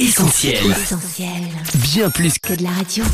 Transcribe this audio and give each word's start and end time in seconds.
Essentiel. 0.00 0.54
Essentiel. 0.70 1.28
Bien 1.74 2.08
plus 2.08 2.38
que 2.38 2.48
Que 2.48 2.54
de 2.54 2.62
la 2.62 2.70
radio. 2.70 3.04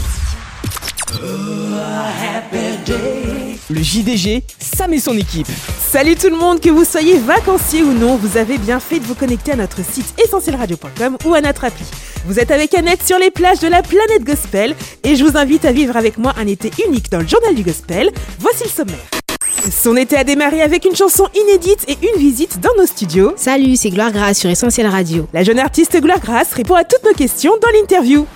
Le 3.68 3.82
JDG, 3.82 4.44
Sam 4.60 4.92
et 4.94 5.00
son 5.00 5.14
équipe. 5.18 5.48
Salut 5.80 6.14
tout 6.14 6.28
le 6.30 6.36
monde, 6.36 6.60
que 6.60 6.70
vous 6.70 6.84
soyez 6.84 7.18
vacancier 7.18 7.82
ou 7.82 7.92
non, 7.92 8.14
vous 8.16 8.36
avez 8.36 8.56
bien 8.58 8.78
fait 8.78 9.00
de 9.00 9.04
vous 9.04 9.16
connecter 9.16 9.50
à 9.50 9.56
notre 9.56 9.84
site 9.84 10.14
essentielradio.com 10.24 11.18
ou 11.24 11.34
à 11.34 11.40
notre 11.40 11.64
appli. 11.64 11.84
Vous 12.24 12.38
êtes 12.38 12.52
avec 12.52 12.72
Annette 12.74 13.04
sur 13.04 13.18
les 13.18 13.32
plages 13.32 13.58
de 13.58 13.68
la 13.68 13.82
planète 13.82 14.22
gospel 14.22 14.76
et 15.02 15.16
je 15.16 15.24
vous 15.24 15.36
invite 15.36 15.64
à 15.64 15.72
vivre 15.72 15.96
avec 15.96 16.18
moi 16.18 16.34
un 16.38 16.46
été 16.46 16.70
unique 16.86 17.10
dans 17.10 17.18
le 17.20 17.26
journal 17.26 17.56
du 17.56 17.64
gospel. 17.64 18.12
Voici 18.38 18.62
le 18.62 18.70
sommaire. 18.70 19.25
Son 19.70 19.96
été 19.96 20.16
a 20.16 20.24
démarré 20.24 20.62
avec 20.62 20.84
une 20.84 20.94
chanson 20.94 21.26
inédite 21.34 21.84
et 21.88 21.98
une 22.02 22.20
visite 22.20 22.60
dans 22.60 22.70
nos 22.78 22.86
studios. 22.86 23.32
Salut, 23.36 23.76
c'est 23.76 23.90
Gloire 23.90 24.12
Grasse 24.12 24.38
sur 24.38 24.50
Essentiel 24.50 24.86
Radio. 24.86 25.26
La 25.32 25.42
jeune 25.42 25.58
artiste 25.58 26.00
Gloire 26.00 26.20
Grasse 26.20 26.52
répond 26.52 26.74
à 26.74 26.84
toutes 26.84 27.04
nos 27.04 27.14
questions 27.14 27.52
dans 27.60 27.68
l'interview. 27.70 28.26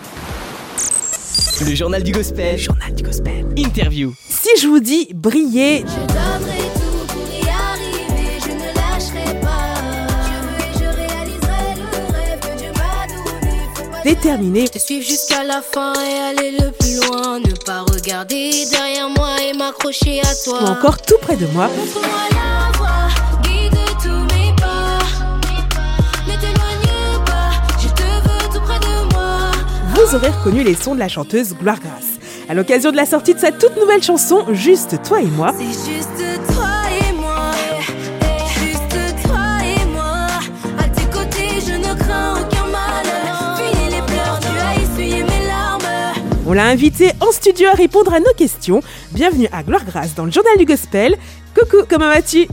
le 1.64 1.74
journal 1.74 2.02
du 2.02 2.12
gospel. 2.12 2.58
Journal 2.58 2.94
du 2.94 3.02
gospel. 3.02 3.46
Interview. 3.56 4.12
Si 4.28 4.48
je 4.60 4.66
vous 4.66 4.80
dis 4.80 5.08
briller, 5.14 5.84
donné. 14.04 14.14
Faut 14.14 14.20
pas 14.20 14.22
déterminé, 14.22 14.68
te 14.68 14.78
suivre 14.78 15.04
jusqu'à 15.04 15.44
la 15.44 15.62
fin 15.62 15.92
et 15.94 16.18
aller 16.18 16.52
le 16.52 16.70
plus 16.72 16.96
loin. 17.06 17.40
Ne 17.40 17.54
pas 17.64 17.82
regarder 17.82 18.50
derrière 18.70 19.08
moi 19.10 19.36
et 19.42 19.56
m'accrocher 19.56 20.20
à 20.20 20.34
toi. 20.44 20.62
ou 20.62 20.66
encore 20.66 21.00
tout 21.02 21.18
près 21.22 21.36
de 21.36 21.46
moi. 21.46 21.68
vous 30.10 30.16
aurez 30.16 30.30
reconnu 30.30 30.64
les 30.64 30.74
sons 30.74 30.94
de 30.94 30.98
la 30.98 31.08
chanteuse 31.08 31.54
Gloire 31.54 31.78
Grasse. 31.78 32.18
À 32.48 32.54
l'occasion 32.54 32.90
de 32.90 32.96
la 32.96 33.06
sortie 33.06 33.34
de 33.34 33.38
sa 33.38 33.52
toute 33.52 33.76
nouvelle 33.76 34.02
chanson 34.02 34.44
Juste 34.50 35.00
toi 35.04 35.20
et 35.20 35.26
moi, 35.26 35.52
C'est 35.56 35.92
juste 35.92 36.46
toi 36.52 36.79
on 46.50 46.52
l'a 46.52 46.64
invité 46.66 47.12
en 47.20 47.30
studio 47.30 47.68
à 47.68 47.74
répondre 47.74 48.12
à 48.12 48.18
nos 48.18 48.32
questions. 48.36 48.82
Bienvenue 49.12 49.46
à 49.52 49.62
Gloire 49.62 49.84
Grasse 49.84 50.16
dans 50.16 50.24
le 50.24 50.32
journal 50.32 50.58
du 50.58 50.64
gospel. 50.64 51.16
Coucou, 51.54 51.84
comment 51.88 52.08
vas-tu? 52.08 52.48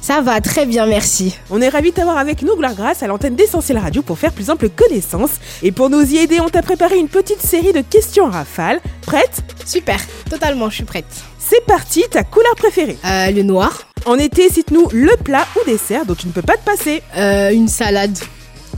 Ça 0.00 0.20
va 0.20 0.40
très 0.40 0.66
bien, 0.66 0.86
merci. 0.86 1.36
On 1.50 1.60
est 1.60 1.68
ravis 1.68 1.90
de 1.90 1.96
t'avoir 1.96 2.16
avec 2.16 2.42
nous, 2.42 2.54
Gloire 2.54 2.76
Grasse, 2.76 3.02
à 3.02 3.08
l'antenne 3.08 3.34
d'Essentiel 3.34 3.78
Radio 3.78 4.02
pour 4.02 4.20
faire 4.20 4.32
plus 4.32 4.50
ample 4.50 4.68
connaissance. 4.68 5.30
Et 5.64 5.72
pour 5.72 5.90
nous 5.90 6.14
y 6.14 6.18
aider, 6.18 6.38
on 6.38 6.48
t'a 6.48 6.62
préparé 6.62 6.96
une 6.98 7.08
petite 7.08 7.42
série 7.42 7.72
de 7.72 7.80
questions 7.80 8.26
en 8.26 8.30
rafale. 8.30 8.80
Prête? 9.02 9.42
Super, 9.66 9.98
totalement, 10.30 10.70
je 10.70 10.76
suis 10.76 10.84
prête. 10.84 11.06
C'est 11.40 11.64
parti, 11.66 12.04
ta 12.08 12.22
couleur 12.22 12.54
préférée? 12.54 12.98
Euh, 13.04 13.32
le 13.32 13.42
noir, 13.42 13.82
En 14.06 14.14
été, 14.16 14.48
cite-nous 14.48 14.88
le 14.92 15.16
plat 15.24 15.44
ou 15.56 15.68
dessert 15.68 16.06
dont 16.06 16.14
tu 16.14 16.28
ne 16.28 16.32
peux 16.32 16.42
pas 16.42 16.56
te 16.56 16.64
passer. 16.64 17.02
euh, 17.16 17.50
une 17.50 17.66
salade. 17.66 18.16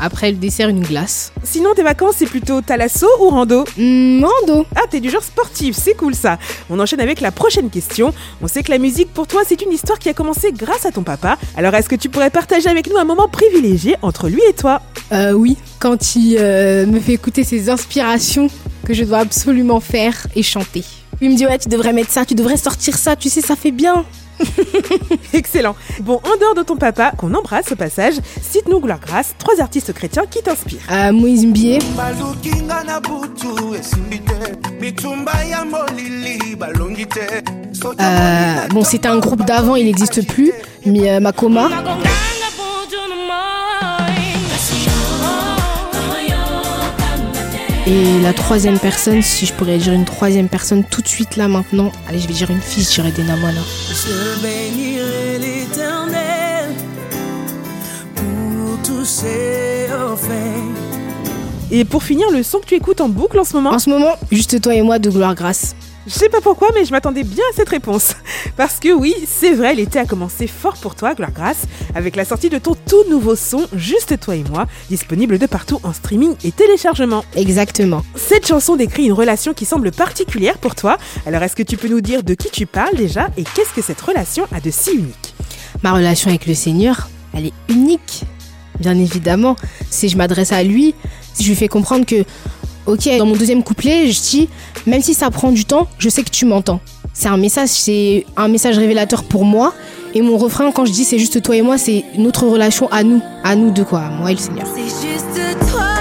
Après 0.05 0.33
le 0.33 0.37
dessert, 0.37 0.69
une 0.69 0.83
glace. 0.83 1.33
Sinon, 1.45 1.75
tes 1.75 1.85
vacances, 1.85 2.17
c'est 2.19 2.27
plutôt 2.27 2.61
thalasso 2.61 3.07
ou 3.21 3.29
rando 3.29 3.65
Hum, 3.79 4.25
rando. 4.25 4.67
Ah, 4.75 4.81
t'es 4.91 4.99
du 4.99 5.09
genre 5.09 5.23
sportif, 5.23 5.77
c'est 5.77 5.95
cool 5.95 6.17
ça. 6.17 6.39
On 6.71 6.81
enchaîne 6.81 7.01
avec 7.01 7.21
la 7.21 7.31
prochaine 7.31 7.71
question. 7.71 8.13
On 8.43 8.49
sait 8.49 8.65
que 8.65 8.73
la 8.73 8.79
musique 8.79 9.15
pour 9.15 9.29
toi, 9.29 9.43
c'est 9.47 9.63
une 9.63 9.71
histoire 9.71 10.01
qui 10.01 10.09
a 10.09 10.13
commencé 10.13 10.51
grâce 10.51 10.87
à 10.87 10.91
ton 10.91 11.05
papa. 11.05 11.39
Alors, 11.57 11.73
est-ce 11.75 11.89
que 11.89 11.95
tu 11.95 12.09
pourrais 12.09 12.31
partager 12.31 12.69
avec 12.69 12.91
nous 12.91 12.97
un 12.97 13.05
moment 13.05 13.29
privilégié 13.29 13.95
entre 14.03 14.29
lui 14.29 14.41
et 14.49 14.55
toi? 14.55 14.83
Euh, 15.13 15.33
oui, 15.33 15.57
quand 15.79 16.17
il 16.17 16.37
euh, 16.41 16.85
me 16.85 16.99
fait 16.99 17.13
écouter 17.13 17.45
ses 17.45 17.71
inspirations 17.71 18.49
que 18.85 18.95
je 18.95 19.05
dois 19.05 19.19
absolument 19.19 19.79
faire 19.79 20.27
et 20.35 20.43
chanter. 20.43 20.83
Il 21.21 21.31
me 21.31 21.37
dit 21.37 21.47
ouais, 21.47 21.59
tu 21.59 21.69
devrais 21.69 21.93
mettre 21.93 22.11
ça, 22.11 22.25
tu 22.25 22.35
devrais 22.35 22.57
sortir 22.57 22.97
ça, 22.97 23.15
tu 23.15 23.29
sais, 23.29 23.41
ça 23.41 23.55
fait 23.55 23.71
bien. 23.71 24.05
Excellent. 25.33 25.77
Bon, 26.01 26.21
en 26.25 26.39
dehors 26.41 26.55
de 26.55 26.63
ton 26.63 26.77
papa, 26.77 27.13
qu'on 27.17 27.35
embrasse 27.35 27.73
au 27.73 27.77
passage, 27.77 28.15
cite-nous 28.41 28.81
Gloire 28.81 29.01
Grasse, 29.01 29.35
trois 29.39 29.61
artistes 29.61 29.93
chrétiens 29.93 30.25
qui 30.31 30.43
t'inspirent. 30.43 30.81
Euh, 30.91 31.13
Moïse 31.13 31.47
Mbié, 31.47 31.79
euh, 38.01 38.69
bon, 38.71 38.85
c'était 38.85 39.09
un 39.09 39.19
groupe 39.19 39.45
d'avant, 39.45 39.77
il 39.77 39.87
n'existe 39.87 40.27
plus, 40.27 40.53
mais 40.85 41.11
euh, 41.11 41.21
Makoma. 41.21 41.69
Et 47.85 48.21
la 48.21 48.33
troisième 48.33 48.79
personne, 48.79 49.23
si 49.23 49.45
je 49.45 49.53
pourrais 49.53 49.77
dire 49.77 49.93
une 49.93 50.05
troisième 50.05 50.49
personne 50.49 50.85
tout 50.85 51.03
de 51.03 51.09
suite 51.09 51.37
là 51.37 51.49
maintenant, 51.49 51.91
allez, 52.09 52.21
je 52.21 52.29
vais 52.29 52.35
dire 52.35 52.49
une 52.51 52.61
fille, 52.61 52.85
je 52.85 52.91
dirais 52.91 53.11
Dena 53.11 53.35
Moana. 53.37 53.61
Je 53.89 54.41
bénirai 54.41 55.39
l'éternel 55.41 56.71
pour 58.15 58.83
tous 58.85 59.05
ses 59.05 59.89
faits. 60.17 60.93
Et 61.73 61.85
pour 61.85 62.05
finir, 62.05 62.31
le 62.31 62.45
son 62.45 62.61
que 62.61 62.67
tu 62.67 62.75
écoutes 62.75 63.01
en 63.01 63.09
boucle 63.09 63.39
en 63.41 63.45
ce 63.45 63.55
moment 63.55 63.71
En 63.71 63.79
ce 63.81 63.91
moment, 63.91 64.15
juste 64.31 64.61
toi 64.61 64.75
et 64.75 64.83
moi 64.83 65.01
de 65.01 65.11
Gloire 65.11 65.35
Grasse. 65.35 65.75
Je 66.07 66.13
sais 66.13 66.29
pas 66.29 66.41
pourquoi, 66.41 66.71
mais 66.75 66.85
je 66.85 66.91
m'attendais 66.91 67.23
bien 67.23 67.45
à 67.53 67.55
cette 67.55 67.69
réponse. 67.69 68.17
Parce 68.57 68.81
que 68.81 68.93
oui, 68.93 69.15
c'est 69.27 69.55
vrai, 69.55 69.75
l'été 69.75 70.01
a 70.01 70.05
commencé 70.05 70.49
fort 70.49 70.77
pour 70.77 70.97
toi, 70.97 71.15
Gloire 71.15 71.31
Grasse, 71.31 71.65
avec 71.95 72.17
la 72.17 72.25
sortie 72.25 72.49
de 72.49 72.59
ton 72.59 72.75
tout 72.75 73.05
nouveau 73.09 73.37
son, 73.37 73.69
Juste 73.77 74.19
toi 74.19 74.35
et 74.35 74.43
moi, 74.51 74.67
disponible 74.89 75.39
de 75.39 75.47
partout 75.47 75.79
en 75.85 75.93
streaming 75.93 76.35
et 76.43 76.51
téléchargement. 76.51 77.25
Exactement. 77.37 78.03
Cette 78.17 78.49
chanson 78.49 78.75
décrit 78.75 79.05
une 79.05 79.13
relation 79.13 79.55
qui 79.55 79.65
semble 79.65 79.93
particulière 79.93 80.59
pour 80.59 80.75
toi. 80.75 80.99
Alors 81.25 81.43
est-ce 81.45 81.55
que 81.55 81.63
tu 81.63 81.77
peux 81.77 81.89
nous 81.89 82.01
dire 82.01 82.25
de 82.25 82.35
qui 82.35 82.51
tu 82.51 82.67
parles 82.67 82.97
déjà 82.97 83.29
et 83.37 83.45
qu'est-ce 83.45 83.73
que 83.73 83.83
cette 83.83 84.01
relation 84.01 84.47
a 84.53 84.61
de 84.61 84.71
si 84.71 84.91
unique? 84.93 85.35
Ma 85.85 85.93
relation 85.93 86.31
avec 86.31 86.47
le 86.47 86.55
Seigneur, 86.55 87.09
elle 87.33 87.47
est 87.47 87.55
unique. 87.69 88.25
Bien 88.81 88.99
évidemment, 88.99 89.55
si 89.91 90.09
je 90.09 90.17
m'adresse 90.17 90.51
à 90.51 90.65
lui, 90.65 90.95
si 91.35 91.45
je 91.45 91.49
lui 91.49 91.57
fais 91.57 91.69
comprendre 91.69 92.07
que, 92.07 92.25
ok, 92.87 93.09
dans 93.19 93.27
mon 93.27 93.37
deuxième 93.37 93.63
couplet, 93.63 94.11
je 94.11 94.21
dis, 94.21 94.49
même 94.87 95.03
si 95.03 95.15
ça 95.15 95.31
prend 95.31 95.53
du 95.53 95.65
temps, 95.65 95.89
je 95.99 96.09
sais 96.09 96.23
que 96.23 96.31
tu 96.31 96.45
m'entends. 96.45 96.81
C'est 97.13 97.29
un 97.29 97.37
message, 97.37 97.69
c'est 97.69 98.27
un 98.37 98.49
message 98.49 98.79
révélateur 98.79 99.25
pour 99.25 99.45
moi. 99.45 99.75
Et 100.15 100.23
mon 100.23 100.37
refrain, 100.37 100.71
quand 100.73 100.85
je 100.85 100.93
dis 100.93 101.05
c'est 101.05 101.19
juste 101.19 101.43
toi 101.43 101.57
et 101.57 101.63
moi, 101.63 101.79
c'est 101.79 102.05
notre 102.19 102.47
relation 102.47 102.91
à 102.91 103.03
nous, 103.03 103.23
à 103.45 103.57
nous 103.57 103.71
deux 103.71 103.85
quoi, 103.85 104.09
moi 104.11 104.31
et 104.31 104.35
le 104.35 104.41
Seigneur. 104.41 104.67
C'est 104.75 104.83
juste 104.83 105.71
toi 105.71 105.92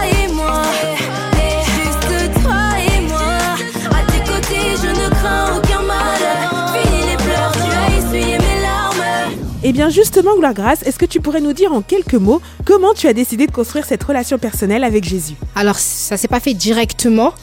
larmes. 9.72 9.90
Eh 9.90 9.90
bien 9.90 9.90
justement, 9.90 10.36
Gloire 10.36 10.54
Grasse, 10.54 10.84
est-ce 10.84 11.00
que 11.00 11.06
tu 11.06 11.22
pourrais 11.22 11.42
nous 11.42 11.54
dire 11.54 11.72
en 11.74 11.82
quelques 11.82 12.16
mots 12.16 12.42
comment 12.66 12.94
tu 12.94 13.08
as 13.08 13.14
décidé 13.14 13.48
de 13.48 13.52
construire 13.52 13.86
cette 13.86 14.04
relation 14.04 14.38
personnelle 14.38 14.84
avec 14.84 15.04
Jésus? 15.04 15.36
Alors 15.56 15.80
ça 15.80 16.18
s'est 16.18 16.28
pas 16.28 16.40
fait 16.40 16.54
directement. 16.54 17.34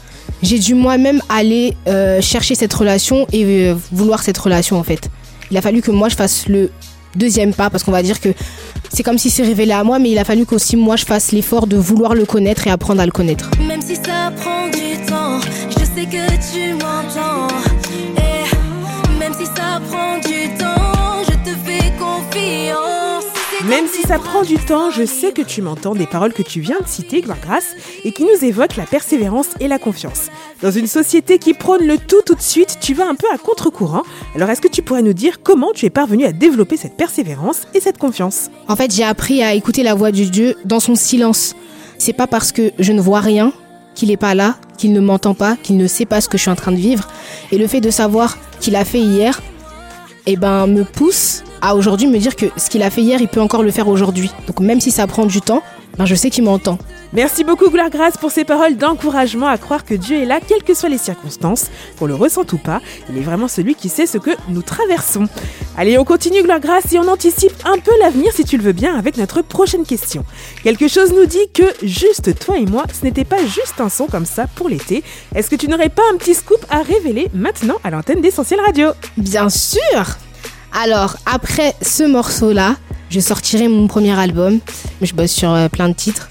J'ai 0.42 0.58
dû 0.58 0.74
moi-même 0.74 1.22
aller 1.30 1.74
euh, 1.86 2.20
chercher 2.20 2.54
cette 2.54 2.72
relation 2.74 3.26
et 3.32 3.44
euh, 3.44 3.74
vouloir 3.92 4.22
cette 4.22 4.38
relation 4.38 4.78
en 4.78 4.84
fait. 4.84 5.10
Il 5.50 5.56
a 5.56 5.62
fallu 5.62 5.80
que 5.80 5.90
moi 5.90 6.08
je 6.10 6.16
fasse 6.16 6.48
le 6.48 6.70
deuxième 7.16 7.54
pas 7.54 7.70
parce 7.70 7.82
qu'on 7.82 7.92
va 7.92 8.02
dire 8.02 8.20
que 8.20 8.28
c'est 8.92 9.02
comme 9.02 9.18
si 9.18 9.30
c'est 9.30 9.42
révélé 9.42 9.72
à 9.72 9.82
moi, 9.82 9.98
mais 9.98 10.10
il 10.10 10.18
a 10.18 10.24
fallu 10.24 10.44
qu'aussi 10.44 10.76
moi 10.76 10.96
je 10.96 11.06
fasse 11.06 11.32
l'effort 11.32 11.66
de 11.66 11.76
vouloir 11.76 12.14
le 12.14 12.26
connaître 12.26 12.66
et 12.66 12.70
apprendre 12.70 13.00
à 13.00 13.06
le 13.06 13.12
connaître. 13.12 13.50
Même 13.66 13.80
si 13.80 13.96
ça 13.96 14.30
prend 14.36 14.66
du 14.66 15.02
temps, 15.06 15.40
je 15.70 15.84
sais 15.84 16.06
que 16.06 16.28
tu 16.52 16.77
Même 23.68 23.86
si 23.86 24.00
ça 24.02 24.18
prend 24.18 24.42
du 24.42 24.56
temps, 24.56 24.90
je 24.90 25.04
sais 25.04 25.32
que 25.32 25.42
tu 25.42 25.60
m'entends 25.60 25.94
des 25.94 26.06
paroles 26.06 26.32
que 26.32 26.42
tu 26.42 26.60
viens 26.60 26.78
de 26.80 26.86
citer, 26.86 27.20
Gloire 27.20 27.38
Grasse, 27.40 27.74
et 28.02 28.12
qui 28.12 28.24
nous 28.24 28.44
évoquent 28.44 28.76
la 28.76 28.86
persévérance 28.86 29.48
et 29.60 29.68
la 29.68 29.78
confiance. 29.78 30.28
Dans 30.62 30.70
une 30.70 30.86
société 30.86 31.38
qui 31.38 31.52
prône 31.54 31.86
le 31.86 31.98
tout 31.98 32.22
tout 32.24 32.34
de 32.34 32.40
suite, 32.40 32.78
tu 32.80 32.94
vas 32.94 33.06
un 33.06 33.14
peu 33.14 33.26
à 33.32 33.36
contre-courant. 33.36 34.04
Alors 34.34 34.48
est-ce 34.48 34.62
que 34.62 34.68
tu 34.68 34.80
pourrais 34.80 35.02
nous 35.02 35.12
dire 35.12 35.42
comment 35.42 35.72
tu 35.74 35.86
es 35.86 35.90
parvenu 35.90 36.24
à 36.24 36.32
développer 36.32 36.76
cette 36.76 36.96
persévérance 36.96 37.62
et 37.74 37.80
cette 37.80 37.98
confiance? 37.98 38.48
En 38.68 38.76
fait, 38.76 38.94
j'ai 38.94 39.04
appris 39.04 39.42
à 39.42 39.52
écouter 39.54 39.82
la 39.82 39.94
voix 39.94 40.12
de 40.12 40.24
Dieu 40.24 40.56
dans 40.64 40.80
son 40.80 40.94
silence. 40.94 41.54
C'est 41.98 42.14
pas 42.14 42.26
parce 42.26 42.52
que 42.52 42.72
je 42.78 42.92
ne 42.92 43.02
vois 43.02 43.20
rien 43.20 43.52
qu'il 43.94 44.10
est 44.10 44.16
pas 44.16 44.34
là, 44.34 44.54
qu'il 44.78 44.92
ne 44.92 45.00
m'entend 45.00 45.34
pas, 45.34 45.56
qu'il 45.62 45.76
ne 45.76 45.86
sait 45.86 46.06
pas 46.06 46.20
ce 46.20 46.28
que 46.28 46.38
je 46.38 46.42
suis 46.42 46.50
en 46.50 46.56
train 46.56 46.72
de 46.72 46.76
vivre. 46.76 47.08
Et 47.52 47.58
le 47.58 47.66
fait 47.66 47.80
de 47.80 47.90
savoir 47.90 48.38
qu'il 48.60 48.76
a 48.76 48.84
fait 48.84 49.00
hier, 49.00 49.42
eh 50.32 50.36
ben, 50.36 50.66
me 50.66 50.84
pousse 50.84 51.42
à 51.62 51.74
aujourd'hui 51.74 52.06
me 52.06 52.18
dire 52.18 52.36
que 52.36 52.46
ce 52.56 52.68
qu'il 52.68 52.82
a 52.82 52.90
fait 52.90 53.00
hier, 53.00 53.18
il 53.20 53.28
peut 53.28 53.40
encore 53.40 53.62
le 53.62 53.70
faire 53.70 53.88
aujourd'hui. 53.88 54.30
Donc 54.46 54.60
même 54.60 54.80
si 54.80 54.90
ça 54.90 55.06
prend 55.06 55.24
du 55.24 55.40
temps, 55.40 55.62
ben, 55.98 56.04
je 56.04 56.14
sais 56.14 56.30
qu'il 56.30 56.44
m'entend. 56.44 56.78
Merci 57.12 57.42
beaucoup 57.42 57.70
Gloire 57.70 57.90
Grace 57.90 58.16
pour 58.16 58.30
ces 58.30 58.44
paroles 58.44 58.76
d'encouragement 58.76 59.48
à 59.48 59.58
croire 59.58 59.84
que 59.84 59.94
Dieu 59.94 60.22
est 60.22 60.26
là, 60.26 60.38
quelles 60.46 60.62
que 60.62 60.74
soient 60.74 60.88
les 60.88 60.98
circonstances, 60.98 61.70
qu'on 61.98 62.06
le 62.06 62.14
ressente 62.14 62.52
ou 62.52 62.58
pas. 62.58 62.80
Il 63.10 63.18
est 63.18 63.22
vraiment 63.22 63.48
celui 63.48 63.74
qui 63.74 63.88
sait 63.88 64.06
ce 64.06 64.18
que 64.18 64.30
nous 64.48 64.62
traversons. 64.62 65.26
Allez, 65.76 65.98
on 65.98 66.04
continue 66.04 66.42
Gloire 66.42 66.60
Grace 66.60 66.92
et 66.92 66.98
on 66.98 67.08
anticipe 67.08 67.52
un 67.64 67.78
peu 67.78 67.92
l'avenir 68.00 68.32
si 68.32 68.44
tu 68.44 68.56
le 68.56 68.62
veux 68.62 68.72
bien 68.72 68.96
avec 68.96 69.16
notre 69.16 69.42
prochaine 69.42 69.84
question. 69.84 70.24
Quelque 70.62 70.86
chose 70.86 71.12
nous 71.12 71.26
dit 71.26 71.48
que 71.52 71.64
juste 71.82 72.38
toi 72.38 72.58
et 72.58 72.66
moi, 72.66 72.84
ce 72.92 73.04
n'était 73.04 73.24
pas 73.24 73.44
juste 73.44 73.80
un 73.80 73.88
son 73.88 74.06
comme 74.06 74.26
ça 74.26 74.46
pour 74.54 74.68
l'été. 74.68 75.02
Est-ce 75.34 75.50
que 75.50 75.56
tu 75.56 75.66
n'aurais 75.68 75.88
pas 75.88 76.02
un 76.12 76.16
petit 76.16 76.34
scoop 76.34 76.64
à 76.70 76.82
révéler 76.82 77.28
maintenant 77.34 77.76
à 77.82 77.90
l'antenne 77.90 78.20
d'Essentiel 78.20 78.60
Radio? 78.60 78.90
Bien 79.16 79.48
sûr 79.48 80.18
Alors, 80.80 81.16
après 81.26 81.74
ce 81.82 82.04
morceau-là, 82.04 82.76
je 83.10 83.20
sortirai 83.20 83.68
mon 83.68 83.86
premier 83.86 84.18
album. 84.18 84.60
Je 85.00 85.12
bosse 85.12 85.32
sur 85.32 85.52
euh, 85.52 85.68
plein 85.68 85.88
de 85.88 85.94
titres. 85.94 86.28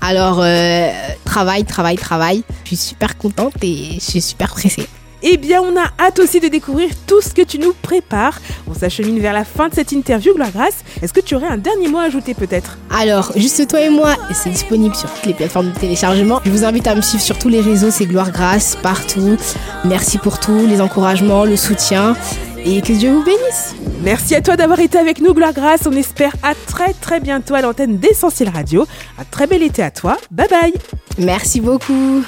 Alors, 0.00 0.40
euh, 0.40 0.90
travail, 1.24 1.64
travail, 1.64 1.96
travail. 1.96 2.42
Je 2.64 2.68
suis 2.68 2.76
super 2.76 3.16
contente 3.16 3.54
et 3.62 3.94
je 3.94 4.00
suis 4.00 4.20
super 4.20 4.50
pressée. 4.50 4.86
Eh 5.26 5.38
bien, 5.38 5.62
on 5.62 5.74
a 5.78 5.86
hâte 5.98 6.18
aussi 6.18 6.38
de 6.38 6.48
découvrir 6.48 6.90
tout 7.06 7.22
ce 7.22 7.30
que 7.30 7.40
tu 7.40 7.58
nous 7.58 7.72
prépares. 7.80 8.38
On 8.68 8.74
s'achemine 8.74 9.18
vers 9.20 9.32
la 9.32 9.46
fin 9.46 9.70
de 9.70 9.74
cette 9.74 9.90
interview, 9.90 10.34
Gloire 10.34 10.50
Grace. 10.52 10.84
Est-ce 11.00 11.14
que 11.14 11.20
tu 11.20 11.34
aurais 11.34 11.46
un 11.46 11.56
dernier 11.56 11.88
mot 11.88 11.96
à 11.96 12.02
ajouter 12.02 12.34
peut-être? 12.34 12.76
Alors, 12.90 13.32
juste 13.34 13.66
toi 13.66 13.80
et 13.80 13.88
moi, 13.88 14.14
c'est 14.34 14.50
disponible 14.50 14.94
sur 14.94 15.10
toutes 15.10 15.24
les 15.24 15.32
plateformes 15.32 15.72
de 15.72 15.78
téléchargement. 15.78 16.42
Je 16.44 16.50
vous 16.50 16.64
invite 16.64 16.86
à 16.86 16.94
me 16.94 17.00
suivre 17.00 17.24
sur 17.24 17.38
tous 17.38 17.48
les 17.48 17.62
réseaux, 17.62 17.90
c'est 17.90 18.04
Gloire 18.04 18.32
Grace, 18.32 18.76
partout. 18.82 19.38
Merci 19.86 20.18
pour 20.18 20.38
tout, 20.40 20.66
les 20.66 20.82
encouragements, 20.82 21.46
le 21.46 21.56
soutien. 21.56 22.14
Et 22.66 22.82
que 22.82 22.92
Dieu 22.92 23.10
vous 23.10 23.24
bénisse. 23.24 23.74
Merci 24.04 24.34
à 24.34 24.42
toi 24.42 24.54
d'avoir 24.56 24.80
été 24.80 24.98
avec 24.98 25.22
nous, 25.22 25.32
Gloire 25.32 25.54
Grace. 25.54 25.86
On 25.86 25.92
espère 25.92 26.36
à 26.42 26.54
très 26.54 26.92
très 26.92 27.20
bientôt 27.20 27.54
à 27.54 27.62
l'antenne 27.62 27.96
d'Essentiel 27.96 28.50
Radio. 28.50 28.86
Un 29.18 29.24
très 29.24 29.46
bel 29.46 29.62
été 29.62 29.82
à 29.82 29.90
toi. 29.90 30.18
Bye 30.30 30.46
bye. 30.50 30.74
Merci 31.16 31.62
beaucoup. 31.62 32.22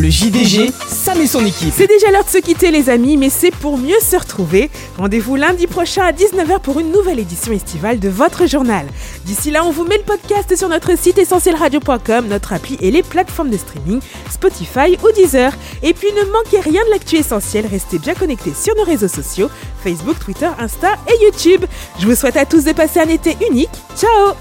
Le 0.00 0.08
JDG, 0.08 0.72
Sam 0.88 1.20
et 1.20 1.26
son 1.26 1.44
équipe. 1.44 1.74
C'est 1.76 1.86
déjà 1.86 2.10
l'heure 2.10 2.24
de 2.24 2.30
se 2.30 2.38
quitter 2.38 2.70
les 2.70 2.88
amis, 2.88 3.18
mais 3.18 3.28
c'est 3.28 3.50
pour 3.50 3.76
mieux 3.76 4.00
se 4.00 4.16
retrouver. 4.16 4.70
Rendez-vous 4.96 5.36
lundi 5.36 5.66
prochain 5.66 6.02
à 6.04 6.12
19h 6.12 6.60
pour 6.62 6.80
une 6.80 6.90
nouvelle 6.90 7.18
édition 7.18 7.52
estivale 7.52 7.98
de 8.00 8.08
votre 8.08 8.46
journal. 8.46 8.86
D'ici 9.26 9.50
là, 9.50 9.62
on 9.62 9.70
vous 9.70 9.84
met 9.84 9.98
le 9.98 10.04
podcast 10.04 10.56
sur 10.56 10.70
notre 10.70 10.96
site 10.96 11.18
essentielradio.com, 11.18 12.28
notre 12.28 12.54
appli 12.54 12.78
et 12.80 12.90
les 12.90 13.02
plateformes 13.02 13.50
de 13.50 13.58
streaming, 13.58 14.00
Spotify 14.30 14.96
ou 15.04 15.12
Deezer. 15.12 15.52
Et 15.82 15.92
puis 15.92 16.08
ne 16.12 16.32
manquez 16.32 16.60
rien 16.60 16.82
de 16.86 16.90
l'actu 16.92 17.16
essentiel, 17.16 17.66
restez 17.66 17.98
bien 17.98 18.14
connectés 18.14 18.54
sur 18.58 18.74
nos 18.76 18.84
réseaux 18.84 19.06
sociaux, 19.06 19.50
Facebook, 19.84 20.18
Twitter, 20.18 20.48
Insta 20.58 20.94
et 21.08 21.24
YouTube. 21.24 21.66
Je 21.98 22.06
vous 22.06 22.14
souhaite 22.14 22.38
à 22.38 22.46
tous 22.46 22.64
de 22.64 22.72
passer 22.72 23.00
un 23.00 23.08
été 23.10 23.36
unique. 23.50 23.68
Ciao 23.98 24.34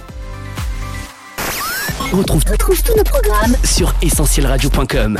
On 2.14 2.18
retrouve, 2.18 2.46
tous 2.46 2.96
nos 2.96 3.04
programmes 3.04 3.58
sur 3.66 3.94
essentielradio.com. 4.02 5.20